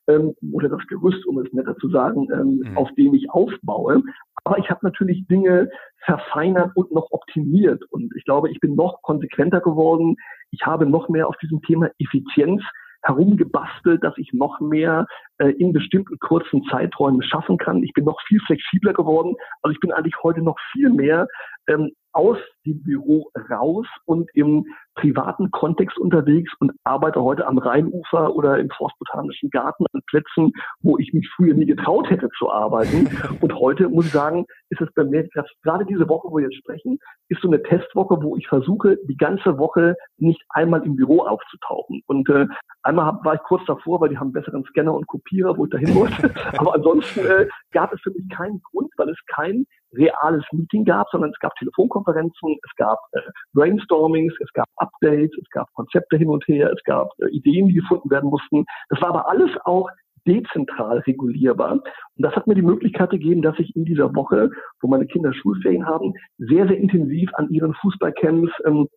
[0.07, 2.77] ähm, oder das Gerüst, um es netter zu sagen, ähm, mhm.
[2.77, 4.03] auf dem ich aufbaue.
[4.43, 5.69] Aber ich habe natürlich Dinge
[6.03, 7.85] verfeinert und noch optimiert.
[7.91, 10.17] Und ich glaube, ich bin noch konsequenter geworden.
[10.51, 12.61] Ich habe noch mehr auf diesem Thema Effizienz
[13.05, 15.05] herumgebastelt, dass ich noch mehr
[15.37, 17.83] äh, in bestimmten kurzen Zeiträumen schaffen kann.
[17.83, 19.35] Ich bin noch viel flexibler geworden.
[19.61, 21.27] Also ich bin eigentlich heute noch viel mehr
[21.67, 28.33] ähm, aus dem Büro raus und im privaten Kontext unterwegs und arbeite heute am Rheinufer
[28.33, 33.09] oder im Forstbotanischen Garten an Plätzen, wo ich mich früher nie getraut hätte zu arbeiten.
[33.41, 35.27] Und heute muss ich sagen, ist es bei mir,
[35.63, 36.97] gerade diese Woche, wo wir jetzt sprechen,
[37.27, 42.01] ist so eine Testwoche, wo ich versuche, die ganze Woche nicht einmal im Büro aufzutauchen.
[42.07, 42.47] Und äh,
[42.83, 45.71] einmal hab, war ich kurz davor, weil die haben besseren Scanner und Kopierer, wo ich
[45.71, 46.33] dahin wollte.
[46.57, 51.07] Aber ansonsten äh, gab es für mich keinen Grund, weil es kein reales Meeting gab,
[51.09, 53.19] sondern es gab Telefonkonferenzen, es gab äh,
[53.53, 57.75] Brainstormings, es gab Updates, es gab Konzepte hin und her, es gab äh, Ideen, die
[57.75, 58.65] gefunden werden mussten.
[58.89, 59.89] Das war aber alles auch
[60.27, 61.73] dezentral regulierbar.
[61.73, 61.83] Und
[62.17, 64.49] das hat mir die Möglichkeit gegeben, dass ich in dieser Woche,
[64.81, 68.87] wo meine Kinder Schulferien haben, sehr, sehr intensiv an ihren Fußballcamps ähm,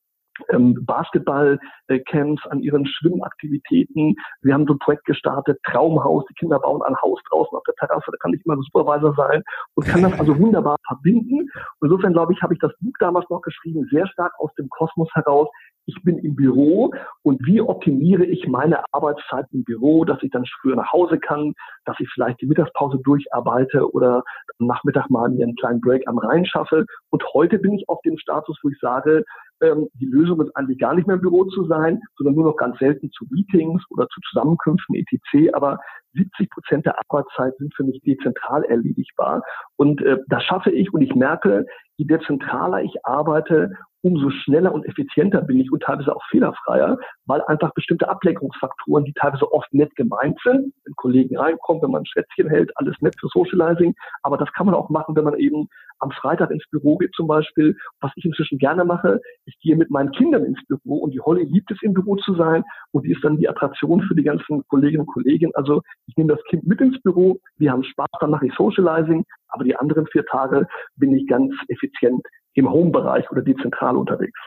[0.50, 4.16] ähm, Basketballcamps, an ihren Schwimmaktivitäten.
[4.42, 7.74] Wir haben so ein Projekt gestartet, Traumhaus, die Kinder bauen ein Haus draußen auf der
[7.74, 9.42] Terrasse, da kann ich immer Supervisor sein
[9.74, 11.48] und kann das also wunderbar verbinden.
[11.80, 14.68] Und insofern, glaube ich, habe ich das Buch damals noch geschrieben, sehr stark aus dem
[14.68, 15.48] Kosmos heraus.
[15.86, 20.44] Ich bin im Büro und wie optimiere ich meine Arbeitszeit im Büro, dass ich dann
[20.60, 21.54] früher nach Hause kann,
[21.86, 24.22] dass ich vielleicht die Mittagspause durcharbeite oder
[24.58, 26.84] am Nachmittag mal mir einen kleinen Break am Rhein schaffe.
[27.08, 29.24] Und heute bin ich auf dem Status, wo ich sage,
[29.62, 32.56] ähm, die Lösung ist eigentlich gar nicht mehr im Büro zu sein, sondern nur noch
[32.56, 35.52] ganz selten zu Meetings oder zu Zusammenkünften etc.
[35.52, 35.78] Aber
[36.14, 39.42] 70 Prozent der Arbeitszeit sind für mich dezentral erledigbar.
[39.76, 41.66] Und äh, das schaffe ich und ich merke,
[41.96, 43.70] je dezentraler ich arbeite,
[44.02, 49.12] umso schneller und effizienter bin ich und teilweise auch fehlerfreier, weil einfach bestimmte Ablenkungsfaktoren, die
[49.12, 53.16] teilweise oft nett gemeint sind, wenn Kollegen reinkommen, wenn man ein Schwätzchen hält, alles nett
[53.18, 55.68] für Socializing, aber das kann man auch machen, wenn man eben
[56.00, 59.90] am Freitag ins Büro geht zum Beispiel, was ich inzwischen gerne mache, ich gehe mit
[59.90, 63.12] meinen Kindern ins Büro und die Holly liebt es im Büro zu sein und die
[63.12, 65.50] ist dann die Attraktion für die ganzen Kolleginnen und Kollegen.
[65.54, 69.24] Also ich nehme das Kind mit ins Büro, wir haben Spaß, dann mache ich Socializing,
[69.48, 72.22] aber die anderen vier Tage bin ich ganz effizient
[72.54, 74.38] im Home-Bereich oder dezentral unterwegs.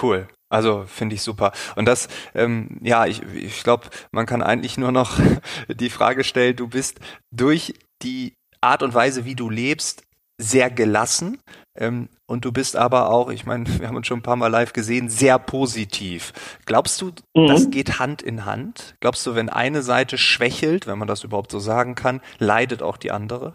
[0.00, 0.28] Cool.
[0.48, 1.52] Also finde ich super.
[1.76, 5.18] Und das, ähm, ja, ich, ich glaube, man kann eigentlich nur noch
[5.68, 10.02] die Frage stellen, du bist durch die Art und Weise, wie du lebst,
[10.40, 11.38] sehr gelassen.
[11.76, 14.48] Ähm, und du bist aber auch, ich meine, wir haben uns schon ein paar Mal
[14.48, 16.32] live gesehen, sehr positiv.
[16.66, 17.46] Glaubst du, mhm.
[17.46, 18.96] das geht Hand in Hand?
[19.00, 22.96] Glaubst du, wenn eine Seite schwächelt, wenn man das überhaupt so sagen kann, leidet auch
[22.96, 23.54] die andere?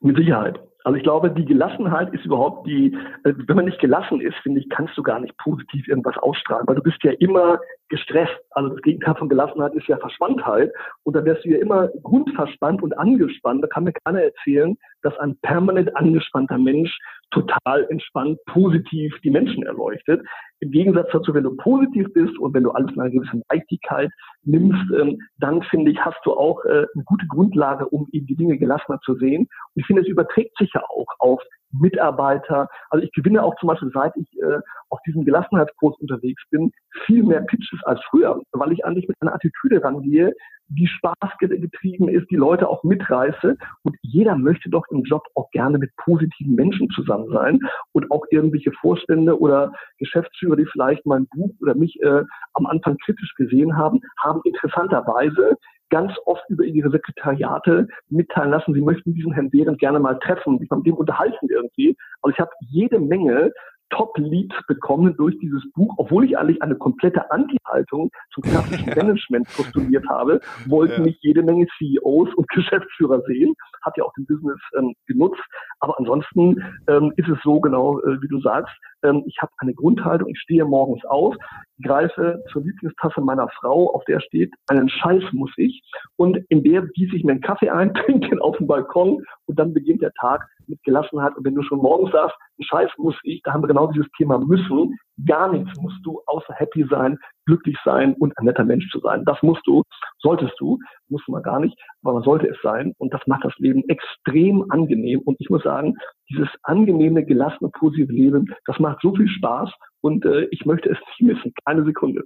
[0.00, 0.60] Mit Sicherheit.
[0.84, 4.60] Also ich glaube, die Gelassenheit ist überhaupt die, äh, wenn man nicht gelassen ist, finde
[4.60, 8.38] ich, kannst du gar nicht positiv irgendwas ausstrahlen, weil du bist ja immer gestresst.
[8.50, 10.72] Also das Gegenteil von Gelassenheit ist ja Verspanntheit.
[11.04, 13.62] Und da wärst du ja immer grundverspannt und angespannt.
[13.62, 16.96] Da kann mir keiner erzählen, dass ein permanent angespannter Mensch
[17.30, 20.22] total entspannt, positiv die Menschen erleuchtet.
[20.60, 24.10] Im Gegensatz dazu, wenn du positiv bist und wenn du alles in einer gewissen Leichtigkeit
[24.42, 28.36] nimmst, ähm, dann finde ich, hast du auch äh, eine gute Grundlage, um eben die
[28.36, 29.42] Dinge gelassener zu sehen.
[29.42, 32.68] Und ich finde, es überträgt sich ja auch auf Mitarbeiter.
[32.90, 36.72] Also ich gewinne auch zum Beispiel, seit ich äh, auf diesem Gelassenheitskurs unterwegs bin,
[37.06, 40.34] viel mehr Pitches als früher, weil ich eigentlich mit einer Attitüde rangehe,
[40.68, 43.56] die Spaß getrieben ist, die Leute auch mitreiße.
[43.82, 47.60] Und jeder möchte doch im Job auch gerne mit positiven Menschen zusammen sein.
[47.92, 52.96] Und auch irgendwelche Vorstände oder Geschäftsführer, die vielleicht mein Buch oder mich äh, am Anfang
[53.04, 55.56] kritisch gesehen haben, haben interessanterweise
[55.90, 60.58] ganz oft über ihre Sekretariate mitteilen lassen, sie möchten diesen Herrn Behrendt gerne mal treffen,
[60.58, 61.96] sich mit dem unterhalten irgendwie.
[62.22, 63.52] Also ich habe jede Menge
[63.90, 68.96] Top-Leads bekommen durch dieses Buch, obwohl ich eigentlich eine komplette Anti-Haltung zum klassischen ja.
[68.96, 71.00] Management postuliert habe, wollten ja.
[71.00, 75.42] mich jede Menge CEOs und Geschäftsführer sehen, hat ja auch den Business ähm, genutzt.
[75.80, 79.74] Aber ansonsten ähm, ist es so genau, äh, wie du sagst, ähm, ich habe eine
[79.74, 81.36] Grundhaltung, ich stehe morgens auf,
[81.82, 85.82] greife zur Lieblingstasse meiner Frau, auf der steht, einen Scheiß muss ich.
[86.16, 89.58] Und in der gieße ich mir einen Kaffee ein, trinke den auf dem Balkon und
[89.58, 91.36] dann beginnt der Tag mit Gelassenheit.
[91.36, 94.08] Und wenn du schon morgens sagst, einen Scheiß muss ich, da haben wir genau dieses
[94.16, 94.98] Thema müssen.
[95.26, 99.24] Gar nichts musst du außer happy sein, glücklich sein und ein netter Mensch zu sein.
[99.24, 99.82] Das musst du,
[100.18, 100.78] solltest du,
[101.08, 102.94] muss man gar nicht, aber man sollte es sein.
[102.98, 105.20] Und das macht das Leben extrem angenehm.
[105.24, 105.94] Und ich muss sagen,
[106.30, 110.98] dieses angenehme, gelassene, positive Leben, das macht so viel Spaß und äh, ich möchte es
[111.08, 112.22] nicht missen, keine Sekunde.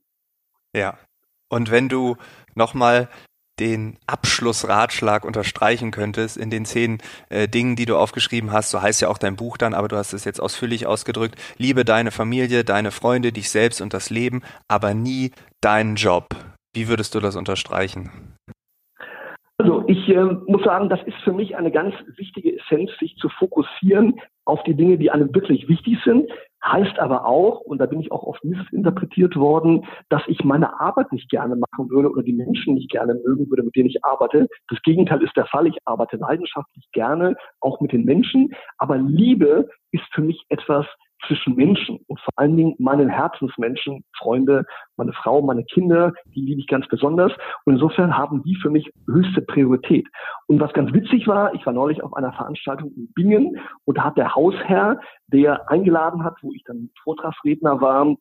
[0.74, 0.98] Ja.
[1.48, 2.16] Und wenn du
[2.54, 3.08] nochmal
[3.62, 6.98] den Abschlussratschlag unterstreichen könntest in den zehn
[7.30, 9.96] äh, Dingen, die du aufgeschrieben hast, so heißt ja auch dein Buch dann, aber du
[9.96, 14.42] hast es jetzt ausführlich ausgedrückt, liebe deine Familie, deine Freunde, dich selbst und das Leben,
[14.66, 16.34] aber nie deinen Job.
[16.74, 18.10] Wie würdest du das unterstreichen?
[19.58, 23.28] Also ich äh, muss sagen, das ist für mich eine ganz wichtige Essenz, sich zu
[23.28, 26.28] fokussieren auf die Dinge, die einem wirklich wichtig sind.
[26.64, 31.10] Heißt aber auch, und da bin ich auch oft missinterpretiert worden, dass ich meine Arbeit
[31.12, 34.48] nicht gerne machen würde oder die Menschen nicht gerne mögen würde, mit denen ich arbeite.
[34.68, 35.66] Das Gegenteil ist der Fall.
[35.66, 38.54] Ich arbeite leidenschaftlich gerne, auch mit den Menschen.
[38.78, 40.86] Aber Liebe ist für mich etwas,
[41.26, 44.64] zwischen Menschen und vor allen Dingen meinen Herzensmenschen, Freunde,
[44.96, 47.32] meine Frau, meine Kinder, die liebe ich ganz besonders.
[47.64, 50.06] Und insofern haben die für mich höchste Priorität.
[50.46, 54.04] Und was ganz witzig war, ich war neulich auf einer Veranstaltung in Bingen und da
[54.04, 58.14] hat der Hausherr, der eingeladen hat, wo ich dann Vortragsredner war,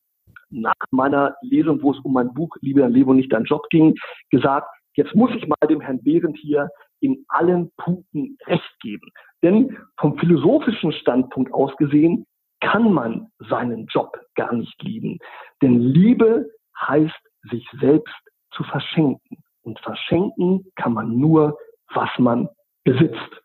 [0.49, 3.67] nach meiner Lesung, wo es um mein Buch Liebe dein Leben und nicht dein Job
[3.69, 3.95] ging,
[4.29, 9.09] gesagt, jetzt muss ich mal dem Herrn Behrendt hier in allen Punkten recht geben.
[9.41, 12.25] Denn vom philosophischen Standpunkt aus gesehen
[12.61, 15.17] kann man seinen Job gar nicht lieben.
[15.61, 17.19] Denn Liebe heißt,
[17.49, 18.15] sich selbst
[18.51, 19.37] zu verschenken.
[19.63, 21.57] Und verschenken kann man nur,
[21.93, 22.49] was man
[22.83, 23.41] besitzt.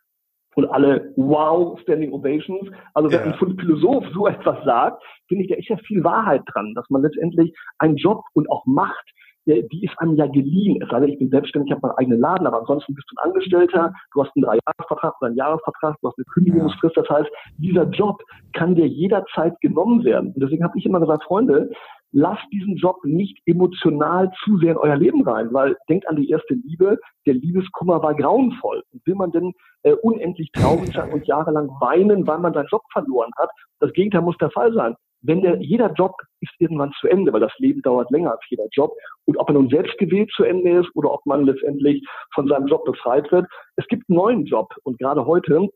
[0.55, 2.71] Und alle wow, Standing Ovations.
[2.95, 3.27] Also wenn ja.
[3.27, 7.03] ein Philosoph so etwas sagt, finde ich, da ist ja viel Wahrheit dran, dass man
[7.03, 9.05] letztendlich einen Job und auch Macht
[9.47, 10.83] die ist einem ja geliehen.
[10.83, 13.15] Es sei denn, ich bin selbstständig, ich habe meinen eigenen Laden, aber ansonsten bist du
[13.17, 16.97] ein Angestellter, du hast einen Dreijahresvertrag oder einen Jahresvertrag, du hast eine Kündigungsfrist.
[16.97, 18.21] Das heißt, dieser Job
[18.53, 20.33] kann dir jederzeit genommen werden.
[20.33, 21.71] Und deswegen habe ich immer gesagt, Freunde,
[22.13, 26.31] lasst diesen Job nicht emotional zu sehr in euer Leben rein, weil denkt an die
[26.31, 28.83] erste Liebe, der Liebeskummer war grauenvoll.
[28.93, 32.83] Und will man denn äh, unendlich traurig sein und jahrelang weinen, weil man seinen Job
[32.93, 33.51] verloren hat?
[33.81, 37.41] Das Gegenteil muss der Fall sein wenn der, jeder Job ist irgendwann zu Ende, weil
[37.41, 38.93] das Leben dauert länger als jeder Job.
[39.25, 42.67] Und ob er nun selbst gewählt zu Ende ist oder ob man letztendlich von seinem
[42.67, 44.73] Job befreit wird, es gibt einen neuen Job.
[44.85, 45.69] Und gerade heute,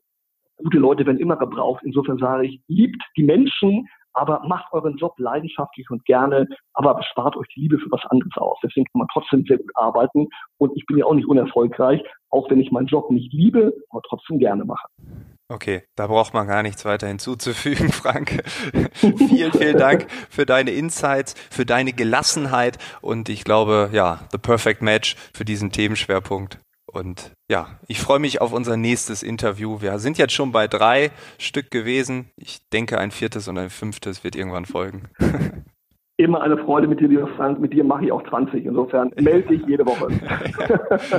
[0.57, 1.81] gute Leute werden immer gebraucht.
[1.83, 7.35] Insofern sage ich, liebt die Menschen, aber macht euren Job leidenschaftlich und gerne, aber bespart
[7.37, 8.57] euch die Liebe für was anderes aus.
[8.63, 10.27] Deswegen kann man trotzdem sehr gut arbeiten.
[10.57, 14.01] Und ich bin ja auch nicht unerfolgreich, auch wenn ich meinen Job nicht liebe, aber
[14.07, 14.87] trotzdem gerne mache.
[15.51, 18.41] Okay, da braucht man gar nichts weiter hinzuzufügen, Frank.
[18.93, 24.81] vielen, vielen Dank für deine Insights, für deine Gelassenheit und ich glaube, ja, the perfect
[24.81, 26.59] match für diesen Themenschwerpunkt.
[26.85, 29.81] Und ja, ich freue mich auf unser nächstes Interview.
[29.81, 32.31] Wir sind jetzt schon bei drei Stück gewesen.
[32.37, 35.09] Ich denke, ein viertes und ein fünftes wird irgendwann folgen.
[36.23, 37.59] immer eine Freude mit dir, lieber Frank.
[37.59, 38.65] Mit dir mache ich auch 20.
[38.65, 40.07] Insofern melde dich jede Woche.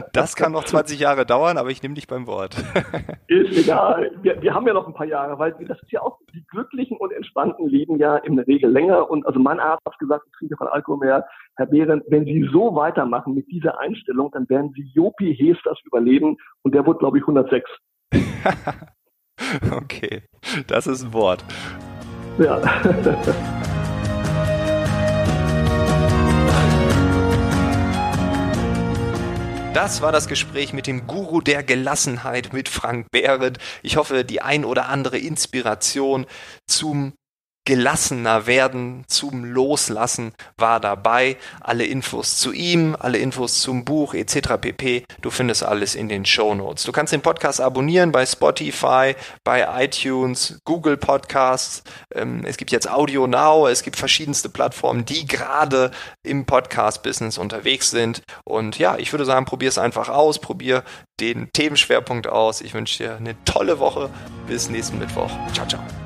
[0.12, 2.56] das kann noch 20 Jahre dauern, aber ich nehme dich beim Wort.
[3.26, 4.10] ist egal.
[4.22, 6.96] Wir, wir, haben ja noch ein paar Jahre, weil das ist ja auch, die Glücklichen
[6.96, 9.10] und Entspannten leben ja in der Regel länger.
[9.10, 11.26] Und also mein Arzt hat gesagt, ich trinke von Alkohol mehr.
[11.56, 16.36] Herr Behren, wenn Sie so weitermachen mit dieser Einstellung, dann werden Sie Jopi Hesters überleben.
[16.62, 17.68] Und der wurde, glaube ich, 106.
[19.76, 20.22] okay,
[20.66, 21.44] das ist ein Wort.
[22.38, 22.60] Ja.
[29.74, 33.58] Das war das Gespräch mit dem Guru der Gelassenheit mit Frank Behrendt.
[33.82, 36.26] Ich hoffe, die ein oder andere Inspiration
[36.66, 37.14] zum
[37.64, 41.36] gelassener werden, zum Loslassen war dabei.
[41.60, 44.54] Alle Infos zu ihm, alle Infos zum Buch etc.
[44.60, 45.04] pp.
[45.20, 46.84] Du findest alles in den Show Notes.
[46.84, 51.84] Du kannst den Podcast abonnieren bei Spotify, bei iTunes, Google Podcasts.
[52.14, 55.92] Ähm, es gibt jetzt Audio Now, es gibt verschiedenste Plattformen, die gerade
[56.24, 58.22] im Podcast-Business unterwegs sind.
[58.44, 60.82] Und ja, ich würde sagen, probier es einfach aus, probier
[61.20, 62.60] den Themenschwerpunkt aus.
[62.60, 64.10] Ich wünsche dir eine tolle Woche.
[64.48, 65.30] Bis nächsten Mittwoch.
[65.52, 66.01] Ciao, ciao.